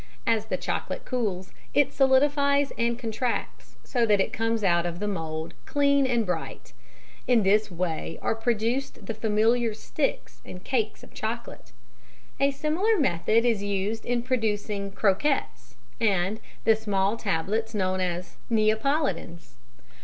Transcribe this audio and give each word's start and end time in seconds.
As 0.25 0.47
the 0.47 0.57
chocolate 0.57 1.05
cools, 1.05 1.51
it 1.75 1.93
solidifies 1.93 2.71
and 2.75 2.97
contracts 2.97 3.75
so 3.83 4.03
that 4.07 4.19
it 4.19 4.33
comes 4.33 4.63
out 4.63 4.87
of 4.87 4.97
the 4.97 5.07
mould 5.07 5.53
clean 5.67 6.07
and 6.07 6.25
bright. 6.25 6.73
In 7.27 7.43
this 7.43 7.69
way 7.69 8.17
are 8.19 8.33
produced 8.33 9.05
the 9.05 9.13
familiar 9.13 9.75
sticks 9.75 10.41
and 10.43 10.63
cakes 10.63 11.03
of 11.03 11.13
chocolate. 11.13 11.71
A 12.39 12.49
similar 12.49 12.97
method 12.97 13.45
is 13.45 13.61
used 13.61 14.03
in 14.03 14.23
producing 14.23 14.89
"Croquettes" 14.91 15.75
and 15.99 16.39
the 16.63 16.75
small 16.75 17.15
tablets 17.15 17.75
known 17.75 17.99
as 18.01 18.37
"Neapolitans." 18.49 19.53